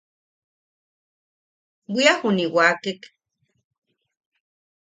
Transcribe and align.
Bwia 1.91 2.13
juni 2.19 2.45
wakek. 2.55 3.01